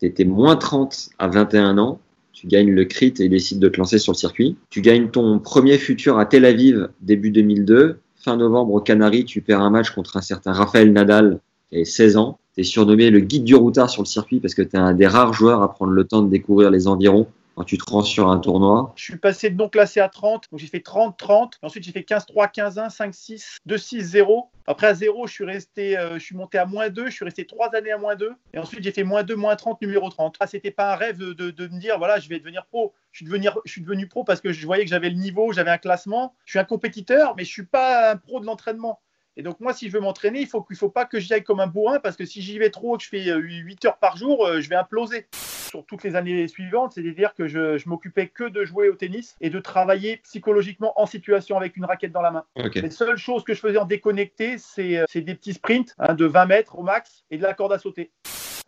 Tu 0.00 0.06
étais 0.06 0.24
moins 0.24 0.56
30 0.56 1.10
à 1.18 1.28
21 1.28 1.78
ans. 1.78 2.00
Tu 2.32 2.46
gagnes 2.46 2.70
le 2.70 2.84
crit 2.86 3.12
et 3.18 3.28
décides 3.28 3.58
de 3.58 3.68
te 3.68 3.76
lancer 3.76 3.98
sur 3.98 4.12
le 4.12 4.16
circuit. 4.16 4.56
Tu 4.70 4.80
gagnes 4.80 5.10
ton 5.10 5.38
premier 5.38 5.76
futur 5.76 6.18
à 6.18 6.24
Tel 6.24 6.46
Aviv 6.46 6.88
début 7.02 7.30
2002. 7.30 7.98
Fin 8.16 8.36
novembre 8.36 8.74
aux 8.74 8.80
Canaries, 8.80 9.24
tu 9.24 9.42
perds 9.42 9.60
un 9.60 9.70
match 9.70 9.90
contre 9.90 10.16
un 10.16 10.22
certain 10.22 10.52
Raphaël 10.52 10.92
Nadal 10.92 11.40
qui 11.68 11.76
avait 11.76 11.84
16 11.84 12.16
ans. 12.16 12.38
Tu 12.54 12.62
es 12.62 12.64
surnommé 12.64 13.10
le 13.10 13.20
guide 13.20 13.44
du 13.44 13.54
routard 13.54 13.90
sur 13.90 14.02
le 14.02 14.06
circuit 14.06 14.40
parce 14.40 14.54
que 14.54 14.62
tu 14.62 14.76
es 14.76 14.78
un 14.78 14.94
des 14.94 15.06
rares 15.06 15.34
joueurs 15.34 15.62
à 15.62 15.70
prendre 15.70 15.92
le 15.92 16.04
temps 16.04 16.22
de 16.22 16.30
découvrir 16.30 16.70
les 16.70 16.86
environs 16.86 17.26
quand 17.54 17.64
tu 17.64 17.76
te 17.78 17.90
rends 17.90 18.02
sur 18.02 18.28
un 18.28 18.38
tournoi. 18.38 18.92
Je 18.96 19.04
suis 19.04 19.16
passé 19.18 19.50
de 19.50 19.56
non 19.56 19.68
classé 19.68 20.00
à 20.00 20.08
30, 20.08 20.44
donc 20.50 20.60
j'ai 20.60 20.66
fait 20.66 20.78
30-30. 20.78 21.54
Ensuite, 21.62 21.84
j'ai 21.84 21.92
fait 21.92 22.00
15-3, 22.02 22.50
15-1, 22.52 22.88
5-6, 22.88 23.56
2-6, 23.68 24.00
0. 24.00 24.50
Après, 24.66 24.86
à 24.86 24.94
0, 24.94 25.26
je 25.26 25.32
suis 25.32 25.44
resté, 25.44 25.98
euh, 25.98 26.14
je 26.14 26.24
suis 26.24 26.36
monté 26.36 26.58
à 26.58 26.64
moins 26.66 26.88
2. 26.88 27.06
Je 27.06 27.10
suis 27.10 27.24
resté 27.24 27.46
3 27.46 27.74
années 27.74 27.92
à 27.92 27.98
moins 27.98 28.14
2. 28.16 28.32
Et 28.54 28.58
ensuite, 28.58 28.82
j'ai 28.84 28.92
fait 28.92 29.04
moins 29.04 29.22
2, 29.24 29.36
moins 29.36 29.56
30, 29.56 29.80
numéro 29.82 30.08
30. 30.08 30.36
Ah, 30.40 30.46
c'était 30.46 30.70
pas 30.70 30.92
un 30.92 30.96
rêve 30.96 31.18
de, 31.18 31.32
de- 31.32 31.68
me 31.68 31.78
dire, 31.80 31.98
voilà, 31.98 32.18
je 32.18 32.28
vais 32.28 32.38
devenir 32.38 32.66
pro. 32.66 32.94
Je 33.12 33.18
suis, 33.18 33.26
devenu, 33.26 33.48
je 33.64 33.70
suis 33.72 33.82
devenu 33.82 34.06
pro 34.08 34.24
parce 34.24 34.40
que 34.40 34.52
je 34.52 34.64
voyais 34.64 34.84
que 34.84 34.90
j'avais 34.90 35.10
le 35.10 35.16
niveau, 35.16 35.52
j'avais 35.52 35.70
un 35.70 35.78
classement. 35.78 36.34
Je 36.44 36.52
suis 36.52 36.58
un 36.58 36.64
compétiteur, 36.64 37.34
mais 37.36 37.44
je 37.44 37.50
suis 37.50 37.66
pas 37.66 38.12
un 38.12 38.16
pro 38.16 38.40
de 38.40 38.46
l'entraînement. 38.46 39.00
Et 39.36 39.42
donc, 39.42 39.60
moi, 39.60 39.72
si 39.72 39.88
je 39.88 39.92
veux 39.92 40.00
m'entraîner, 40.00 40.40
il 40.40 40.46
faut 40.46 40.62
qu'il 40.62 40.76
faut 40.76 40.90
pas 40.90 41.04
que 41.04 41.20
j'y 41.20 41.32
aille 41.32 41.44
comme 41.44 41.60
un 41.60 41.66
bourrin 41.66 42.00
parce 42.00 42.16
que 42.16 42.24
si 42.24 42.42
j'y 42.42 42.58
vais 42.58 42.70
trop, 42.70 42.96
que 42.96 43.04
je 43.04 43.08
fais 43.08 43.28
euh, 43.28 43.38
8 43.38 43.84
heures 43.84 43.98
par 43.98 44.16
jour, 44.16 44.44
euh, 44.44 44.60
je 44.60 44.68
vais 44.68 44.76
imploser 44.76 45.26
sur 45.70 45.86
toutes 45.86 46.02
les 46.02 46.16
années 46.16 46.48
suivantes, 46.48 46.92
c'est-à-dire 46.94 47.32
que 47.34 47.46
je, 47.46 47.78
je 47.78 47.88
m'occupais 47.88 48.26
que 48.26 48.44
de 48.44 48.64
jouer 48.64 48.88
au 48.88 48.94
tennis 48.94 49.36
et 49.40 49.50
de 49.50 49.60
travailler 49.60 50.16
psychologiquement 50.18 51.00
en 51.00 51.06
situation 51.06 51.56
avec 51.56 51.76
une 51.76 51.84
raquette 51.84 52.12
dans 52.12 52.22
la 52.22 52.32
main. 52.32 52.44
Les 52.74 52.90
seules 52.90 53.16
choses 53.16 53.44
que 53.44 53.54
je 53.54 53.60
faisais 53.60 53.78
en 53.78 53.84
déconnecté, 53.84 54.58
c'est 54.58 54.98
euh, 54.98 55.04
c'est 55.08 55.20
des 55.20 55.34
petits 55.34 55.54
sprints 55.54 55.94
hein, 55.98 56.14
de 56.14 56.26
20 56.26 56.46
mètres 56.46 56.76
au 56.78 56.82
max 56.82 57.24
et 57.30 57.38
de 57.38 57.42
la 57.42 57.54
corde 57.54 57.72
à 57.72 57.78
sauter. 57.78 58.10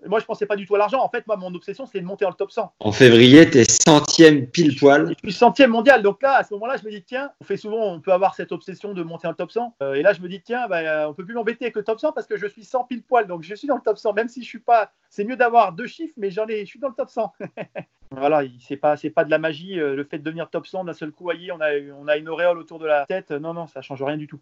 Moi, 0.07 0.21
je 0.21 0.25
pensais 0.25 0.47
pas 0.47 0.57
du 0.57 0.67
tout 0.67 0.75
à 0.75 0.79
l'argent. 0.79 1.01
En 1.01 1.09
fait, 1.09 1.27
moi, 1.27 1.37
mon 1.37 1.55
obsession, 1.55 1.87
c'est 1.87 2.01
de 2.01 2.05
monter 2.05 2.25
dans 2.25 2.31
le 2.31 2.37
top 2.37 2.51
100. 2.51 2.73
En 2.81 2.93
février, 2.93 3.49
tu 3.49 3.59
es 3.59 3.65
centième 3.65 4.47
pile 4.47 4.77
poil. 4.77 5.15
Je 5.23 5.31
suis 5.31 5.39
centième 5.39 5.71
mondial. 5.71 6.03
Donc 6.03 6.23
là, 6.23 6.37
à 6.37 6.45
ce 6.45 6.53
moment-là, 6.55 6.77
je 6.77 6.85
me 6.85 6.91
dis, 6.91 7.03
tiens, 7.03 7.31
on 7.41 7.45
fait 7.45 7.57
souvent, 7.57 7.93
on 7.93 8.01
peut 8.01 8.13
avoir 8.13 8.35
cette 8.35 8.53
obsession 8.53 8.95
de 8.95 9.03
monter 9.03 9.25
dans 9.25 9.31
le 9.31 9.37
top 9.37 9.53
100. 9.53 9.77
Euh, 9.83 9.95
et 9.95 10.03
là, 10.03 10.13
je 10.13 10.21
me 10.21 10.29
dis, 10.29 10.41
tiens, 10.41 10.67
bah, 10.69 10.79
euh, 10.79 11.09
on 11.09 11.15
peut 11.15 11.25
plus 11.25 11.35
m'embêter 11.35 11.65
avec 11.65 11.77
le 11.77 11.85
top 11.85 12.01
100 12.01 12.13
parce 12.13 12.27
que 12.27 12.37
je 12.37 12.47
suis 12.47 12.65
100 12.65 12.85
pile 12.85 13.03
poil. 13.03 13.27
Donc 13.27 13.43
je 13.43 13.55
suis 13.55 13.69
dans 13.69 13.77
le 13.77 13.83
top 13.83 13.99
100, 13.99 14.13
même 14.15 14.29
si 14.29 14.43
je 14.43 14.49
suis 14.49 14.61
pas. 14.61 14.91
C'est 15.09 15.25
mieux 15.25 15.37
d'avoir 15.37 15.73
deux 15.73 15.87
chiffres, 15.87 16.15
mais 16.17 16.31
j'en 16.31 16.47
ai, 16.47 16.61
je 16.61 16.71
suis 16.71 16.81
dans 16.81 16.89
le 16.89 16.95
top 16.95 17.11
100. 17.11 17.33
voilà, 18.17 18.43
il- 18.45 18.61
c'est 18.61 18.77
pas, 18.77 18.97
c'est 18.97 19.11
pas 19.11 19.25
de 19.25 19.31
la 19.31 19.39
magie. 19.39 19.79
euh, 19.81 19.95
Le 19.95 20.05
fait 20.05 20.19
de 20.19 20.23
devenir 20.25 20.49
top 20.51 20.67
100 20.67 20.85
d'un 20.85 20.93
seul 20.93 21.11
coup, 21.13 21.25
voyez, 21.25 21.53
on 21.53 21.61
a, 21.61 21.71
on 22.01 22.09
a 22.09 22.17
une 22.17 22.29
auréole 22.29 22.59
autour 22.59 22.79
de 22.79 22.87
la 22.87 23.07
tête. 23.07 23.31
Non, 23.31 23.55
non, 23.55 23.67
ça 23.67 23.83
change 23.83 24.03
rien 24.03 24.17
du 24.17 24.27
tout. 24.27 24.41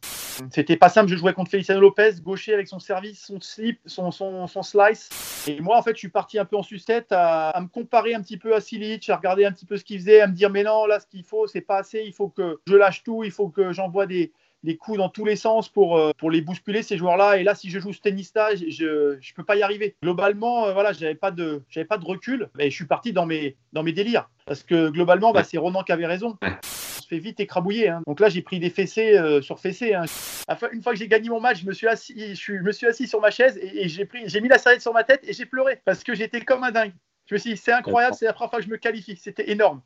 C'était 0.50 0.76
pas 0.76 0.88
simple. 0.88 1.10
Je 1.10 1.16
jouais 1.16 1.32
contre 1.34 1.50
Feliciano 1.50 1.80
Lopez, 1.80 2.12
gaucher 2.22 2.54
avec 2.54 2.66
son 2.68 2.78
service, 2.78 3.24
son 3.26 3.40
slip, 3.40 3.80
son, 3.86 4.10
son, 4.10 4.46
son 4.46 4.62
slice. 4.62 5.08
Et 5.48 5.60
moi, 5.60 5.76
en 5.76 5.82
fait, 5.82 5.92
je 5.94 5.98
suis 5.98 6.08
parti 6.08 6.38
un 6.38 6.44
peu 6.44 6.56
en 6.56 6.62
sucette 6.62 7.12
à, 7.12 7.50
à 7.50 7.60
me 7.60 7.68
comparer 7.68 8.14
un 8.14 8.22
petit 8.22 8.38
peu 8.38 8.54
à 8.54 8.60
Silic, 8.60 9.08
à 9.10 9.16
regarder 9.16 9.44
un 9.44 9.52
petit 9.52 9.66
peu 9.66 9.76
ce 9.76 9.84
qu'il 9.84 9.98
faisait, 9.98 10.20
à 10.20 10.26
me 10.26 10.34
dire, 10.34 10.50
mais 10.50 10.62
non, 10.62 10.86
là, 10.86 11.00
ce 11.00 11.06
qu'il 11.06 11.24
faut, 11.24 11.46
c'est 11.46 11.60
pas 11.60 11.78
assez. 11.78 12.02
Il 12.06 12.12
faut 12.12 12.28
que 12.28 12.60
je 12.66 12.74
lâche 12.76 13.02
tout. 13.02 13.24
Il 13.24 13.30
faut 13.30 13.48
que 13.48 13.72
j'envoie 13.72 14.06
des, 14.06 14.32
des 14.62 14.76
coups 14.76 14.98
dans 14.98 15.08
tous 15.08 15.24
les 15.24 15.36
sens 15.36 15.68
pour, 15.68 15.96
euh, 15.96 16.10
pour 16.18 16.30
les 16.30 16.40
bousculer, 16.42 16.82
ces 16.82 16.96
joueurs-là. 16.98 17.38
Et 17.38 17.42
là, 17.42 17.54
si 17.54 17.70
je 17.70 17.78
joue 17.78 17.92
ce 17.92 18.00
tennis-là, 18.00 18.50
je 18.56 19.16
je 19.20 19.34
peux 19.34 19.44
pas 19.44 19.56
y 19.56 19.62
arriver. 19.62 19.94
Globalement, 20.02 20.66
euh, 20.66 20.72
voilà, 20.72 20.92
j'avais 20.92 21.14
pas 21.14 21.30
de 21.30 21.62
pas 21.88 21.98
de 21.98 22.04
recul, 22.04 22.48
mais 22.56 22.70
je 22.70 22.74
suis 22.74 22.84
parti 22.86 23.12
dans 23.12 23.26
mes, 23.26 23.56
dans 23.72 23.82
mes 23.82 23.92
délires. 23.92 24.28
Parce 24.46 24.62
que 24.62 24.88
globalement, 24.90 25.32
bah, 25.32 25.44
c'est 25.44 25.58
Ronan 25.58 25.82
qui 25.82 25.92
avait 25.92 26.06
raison. 26.06 26.36
On 26.42 27.02
se 27.02 27.06
fait 27.08 27.18
vite 27.18 27.40
écrabouiller. 27.40 27.88
hein. 27.88 28.02
Donc 28.06 28.20
là, 28.20 28.28
j'ai 28.28 28.42
pris 28.42 28.58
des 28.60 28.70
fessées 28.70 29.16
euh, 29.16 29.40
sur 29.40 29.58
fessées. 29.60 29.94
hein. 29.94 30.04
Enfin, 30.48 30.68
une 30.72 30.82
fois 30.82 30.92
que 30.92 30.98
j'ai 30.98 31.08
gagné 31.08 31.28
mon 31.30 31.40
match, 31.40 31.60
je 31.62 31.66
me 31.66 31.72
suis 31.72 31.86
assis, 31.88 32.14
je, 32.18 32.34
suis- 32.34 32.56
je 32.58 32.62
me 32.62 32.72
suis 32.72 32.86
assis 32.86 33.06
sur 33.06 33.20
ma 33.20 33.30
chaise 33.30 33.58
et, 33.62 33.84
et 33.84 33.88
j'ai 33.88 34.04
pris, 34.04 34.22
j'ai 34.26 34.40
mis 34.40 34.48
la 34.48 34.58
serviette 34.58 34.82
sur 34.82 34.92
ma 34.92 35.04
tête 35.04 35.20
et 35.26 35.32
j'ai 35.32 35.46
pleuré 35.46 35.80
parce 35.84 36.04
que 36.04 36.14
j'étais 36.14 36.40
comme 36.42 36.64
un 36.64 36.70
dingue. 36.70 36.92
Je 37.26 37.34
me 37.34 37.38
suis 37.38 37.50
dit, 37.52 37.56
c'est 37.56 37.72
incroyable, 37.72 38.14
c'est 38.18 38.24
la 38.26 38.32
première 38.32 38.50
fois 38.50 38.58
que 38.58 38.64
je 38.66 38.70
me 38.70 38.76
qualifie. 38.76 39.16
C'était 39.16 39.50
énorme. 39.50 39.80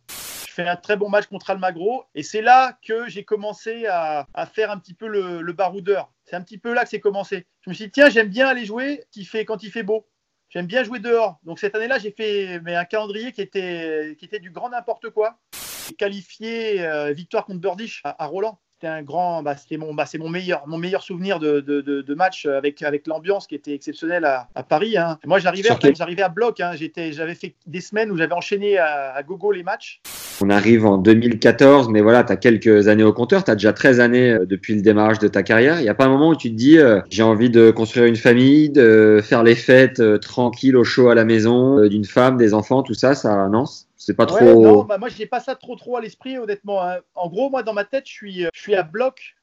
Je 0.56 0.62
fais 0.62 0.69
un 0.69 0.76
très 0.76 0.97
bon 0.97 1.09
match 1.09 1.26
contre 1.26 1.50
Almagro 1.50 2.04
et 2.15 2.22
c'est 2.22 2.41
là 2.41 2.78
que 2.87 3.09
j'ai 3.09 3.25
commencé 3.25 3.87
à, 3.87 4.25
à 4.34 4.47
faire 4.47 4.70
un 4.70 4.78
petit 4.78 4.94
peu 4.94 5.09
le, 5.09 5.42
le 5.42 5.53
baroudeur. 5.53 6.12
C'est 6.25 6.37
un 6.37 6.42
petit 6.42 6.59
peu 6.59 6.72
là 6.72 6.84
que 6.84 6.91
c'est 6.91 7.00
commencé. 7.00 7.47
Je 7.62 7.70
me 7.70 7.75
suis 7.75 7.87
dit, 7.87 7.91
tiens, 7.91 8.09
j'aime 8.09 8.28
bien 8.28 8.47
aller 8.47 8.65
jouer 8.65 9.03
fait, 9.26 9.44
quand 9.44 9.65
il 9.65 9.72
fait 9.72 9.82
beau. 9.82 10.06
J'aime 10.50 10.66
bien 10.66 10.84
jouer 10.84 11.00
dehors. 11.00 11.41
Donc 11.42 11.59
cette 11.59 11.75
année-là, 11.75 11.98
j'ai 11.98 12.12
fait 12.12 12.60
mais, 12.62 12.76
un 12.76 12.84
calendrier 12.84 13.32
qui 13.32 13.41
était, 13.42 14.15
qui 14.16 14.26
était 14.26 14.38
du 14.38 14.53
grand 14.53 14.69
n'importe 14.70 15.10
quoi. 15.10 15.41
J'ai 15.88 15.94
qualifié 15.97 16.86
euh, 16.86 17.10
victoire 17.10 17.47
contre 17.47 17.59
Burdish 17.60 18.00
à, 18.04 18.22
à 18.22 18.26
Roland. 18.26 18.60
C'était 18.75 18.86
un 18.86 19.03
grand, 19.03 19.42
bah, 19.42 19.56
c'était 19.56 19.76
mon, 19.76 19.92
bah, 19.92 20.06
c'est 20.06 20.19
mon 20.19 20.28
meilleur, 20.28 20.69
mon 20.69 20.78
meilleur 20.78 21.03
souvenir 21.03 21.41
de, 21.41 21.59
de, 21.62 21.81
de- 21.81 22.00
de 22.03 22.15
match 22.15 22.47
avec, 22.47 22.81
avec 22.82 23.09
l'ambiance 23.09 23.48
qui 23.48 23.56
était 23.56 23.75
exceptionnelle 23.75 24.25
à, 24.25 24.48
à 24.54 24.62
Paris. 24.62 24.97
hein. 24.97 25.19
Moi, 25.25 25.41
j'arrivais, 25.41 25.71
fait, 25.82 25.97
j'arrivais 25.97 26.22
à 26.22 26.28
bloc. 26.28 26.60
hein. 26.60 26.75
J'étais, 26.76 27.12
j'avais 27.12 27.34
fait 27.34 27.56
des 27.66 27.81
semaines 27.81 28.12
où 28.12 28.16
j'avais 28.16 28.34
enchaîné 28.34 28.78
à, 28.78 29.12
à 29.15 29.22
gogo 29.25 29.50
les 29.50 29.65
matchs. 29.65 30.00
On 30.41 30.50
arrive 30.50 30.84
en 30.84 30.99
2014, 30.99 31.89
mais 31.91 32.00
voilà, 32.00 32.25
tu 32.25 32.33
as 32.33 32.37
quelques 32.37 32.89
années 32.89 33.05
au 33.05 33.12
compteur, 33.12 33.45
tu 33.45 33.50
as 33.50 33.55
déjà 33.55 33.72
13 33.72 34.00
années 34.00 34.31
euh, 34.33 34.47
depuis 34.47 34.75
le 34.75 34.83
démarrage 34.83 35.19
de 35.21 35.28
ta 35.28 35.43
carrière. 35.45 35.78
Il 35.78 35.83
n'y 35.84 35.89
a 35.89 35.95
pas 35.95 36.06
un 36.06 36.09
moment 36.09 36.31
où 36.31 36.37
tu 36.37 36.50
te 36.50 36.56
dis, 36.56 36.77
euh, 36.78 37.00
j'ai 37.09 37.22
envie 37.22 37.50
de 37.50 37.71
construire 37.71 38.06
une 38.06 38.17
famille, 38.17 38.69
de 38.69 39.21
faire 39.22 39.45
les 39.45 39.55
fêtes 39.55 40.00
euh, 40.00 40.19
tranquilles, 40.19 40.77
au 40.77 40.83
chaud 40.84 41.09
à 41.09 41.15
la 41.15 41.25
maison, 41.25 41.78
euh, 41.78 41.89
d'une 41.89 42.05
femme, 42.05 42.37
des 42.37 42.53
enfants, 42.53 42.83
tout 42.83 42.95
ça, 42.95 43.15
ça, 43.15 43.49
non, 43.49 43.65
c'est 43.97 44.15
pas 44.17 44.25
Ouais, 44.25 44.41
trop... 44.41 44.62
non, 44.62 44.83
bah, 44.84 44.99
moi, 44.99 45.09
j'ai 45.09 45.27
pas 45.27 45.39
ça 45.41 45.55
trop 45.55 45.77
trop 45.77 45.97
à 45.97 46.00
l'esprit, 46.00 46.37
honnêtement. 46.37 46.83
hein. 46.83 46.97
En 47.15 47.28
gros, 47.28 47.49
moi, 47.49 47.62
dans 47.62 47.72
ma 47.72 47.84
tête, 47.84 48.05
je 48.06 48.12
suis, 48.12 48.47
je 48.53 48.61
suis 48.61 48.75
à 48.75 48.83
bloc 48.83 49.37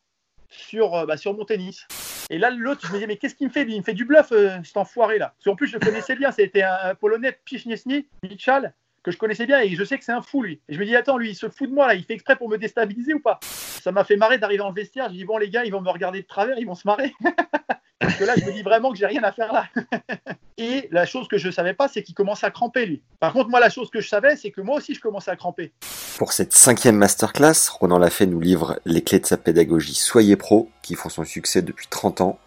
sur, 0.50 1.06
bah, 1.08 1.16
sur 1.16 1.34
mon 1.36 1.46
tennis. 1.46 1.88
Et 2.30 2.38
là, 2.38 2.50
l'autre, 2.50 2.82
je 2.88 2.94
me 2.94 3.00
dis, 3.00 3.08
mais 3.08 3.16
qu'est-ce 3.18 3.36
qu'il 3.36 3.48
me 3.48 3.52
fait? 3.52 3.66
Il 3.68 3.78
me 3.78 3.84
fait 3.84 3.94
du 3.94 4.06
bluff, 4.06 4.32
cet 4.64 4.78
enfoiré 4.78 5.18
là. 5.18 5.34
Parce 5.38 5.46
qu'en 5.46 5.56
plus, 5.56 5.68
je 5.68 5.74
le 5.74 5.80
connaissais 5.80 6.16
bien. 6.16 6.32
C'était 6.32 6.64
un, 6.64 6.76
un 6.84 6.96
Polonais, 6.96 7.38
Pichniesny, 7.46 8.08
Michal, 8.24 8.74
que 9.04 9.12
je 9.12 9.18
connaissais 9.18 9.46
bien 9.46 9.62
et 9.62 9.76
je 9.76 9.84
sais 9.84 9.98
que 9.98 10.04
c'est 10.04 10.12
un 10.12 10.22
fou 10.22 10.44
lui. 10.44 10.62
Et 10.70 10.74
je 10.74 10.80
me 10.80 10.86
dis, 10.86 10.96
attends, 10.96 11.18
lui, 11.18 11.32
il 11.32 11.36
se 11.36 11.50
fout 11.50 11.70
de 11.70 11.74
moi 11.74 11.88
là. 11.88 11.96
Il 11.96 12.04
fait 12.04 12.14
exprès 12.14 12.36
pour 12.36 12.50
me 12.50 12.58
déstabiliser 12.58 13.14
ou 13.14 13.20
pas? 13.20 13.40
Ça 13.44 13.92
m'a 13.92 14.04
fait 14.04 14.16
marrer 14.16 14.38
d'arriver 14.38 14.64
le 14.68 14.74
vestiaire. 14.74 15.10
Je 15.10 15.16
dis, 15.16 15.26
bon, 15.26 15.38
les 15.38 15.50
gars, 15.50 15.66
ils 15.66 15.72
vont 15.72 15.82
me 15.82 15.90
regarder 15.90 16.22
de 16.22 16.28
travers, 16.28 16.58
ils 16.60 16.68
vont 16.68 16.76
se 16.76 16.88
marrer. 16.88 17.14
Parce 18.00 18.16
que 18.16 18.24
là, 18.24 18.34
je 18.36 18.46
me 18.46 18.52
dis 18.52 18.64
vraiment 18.64 18.92
que 18.92 18.98
j'ai 18.98 19.06
rien 19.06 19.24
à 19.24 19.32
faire 19.32 19.54
là. 19.54 19.68
Et 20.58 20.88
la 20.92 21.06
chose 21.06 21.28
que 21.28 21.38
je 21.38 21.50
savais 21.50 21.74
pas, 21.74 21.88
c'est 21.88 22.04
qu'il 22.04 22.16
commence 22.16 22.44
à 22.44 22.52
cramper, 22.52 22.86
lui. 22.86 23.02
Par 23.20 23.34
contre, 23.34 23.50
moi, 23.50 23.60
la 23.60 23.70
chose 23.70 23.90
que 23.90 24.02
je 24.02 24.08
savais, 24.08 24.36
c'est 24.36 24.52
que 24.52 24.62
moi 24.62 24.78
aussi, 24.78 24.94
je 24.96 25.00
commençais 25.00 25.32
à 25.32 25.36
cramper. 25.36 25.72
Pour 26.18 26.34
cette 26.34 26.54
cinquième 26.54 26.98
masterclass, 26.98 27.70
Ronan 27.80 28.00
Lafay 28.00 28.28
nous 28.28 28.40
livre 28.40 28.80
les 28.86 29.04
clés 29.04 29.20
de 29.20 29.26
sa 29.26 29.38
pédagogie 29.38 29.94
Soyez 29.94 30.36
pro, 30.36 30.70
qui 30.82 30.96
font 30.96 31.10
son 31.10 31.26
succès 31.26 31.62
depuis 31.62 31.88
30 31.90 32.22
ans. 32.22 32.40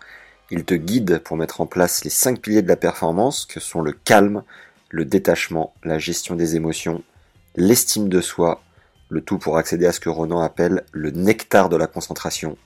Il 0.51 0.65
te 0.65 0.75
guide 0.75 1.21
pour 1.21 1.37
mettre 1.37 1.61
en 1.61 1.67
place 1.67 2.05
les 2.05 2.11
cinq 2.11 2.41
piliers 2.41 2.63
de 2.63 2.69
la 2.69 2.77
performance, 2.77 3.47
que 3.47 3.61
sont 3.61 3.81
le 3.81 3.93
calme, 3.93 4.43
le 4.95 5.05
détachement, 5.05 5.75
la 5.83 5.99
gestion 5.99 6.37
des 6.37 6.55
émotions, 6.55 7.03
l'estime 7.57 8.09
de 8.09 8.21
soi, 8.21 8.63
le 9.09 9.23
tout 9.23 9.39
pour 9.39 9.59
accéder 9.59 9.87
à 9.87 9.93
ce 9.93 9.99
que 9.99 10.09
Ronan 10.09 10.41
appelle 10.41 10.85
le 10.93 11.11
nectar 11.11 11.69
de 11.69 11.77
la 11.77 11.89
concentration. 11.89 12.57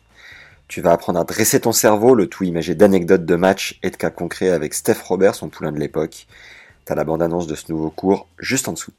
Tu 0.68 0.82
vas 0.82 0.92
apprendre 0.92 1.18
à 1.18 1.24
dresser 1.24 1.60
ton 1.60 1.72
cerveau, 1.72 2.14
le 2.14 2.26
tout 2.26 2.44
imagé 2.44 2.74
d'anecdotes 2.74 3.24
de 3.24 3.34
matchs 3.34 3.78
et 3.82 3.88
de 3.88 3.96
cas 3.96 4.10
concrets 4.10 4.50
avec 4.50 4.74
Steph 4.74 5.00
Robert, 5.06 5.34
son 5.34 5.48
poulain 5.48 5.72
de 5.72 5.80
l'époque. 5.80 6.26
T'as 6.84 6.94
la 6.94 7.04
bande-annonce 7.04 7.46
de 7.46 7.54
ce 7.54 7.72
nouveau 7.72 7.88
cours 7.88 8.28
juste 8.38 8.68
en 8.68 8.74
dessous. 8.74 8.92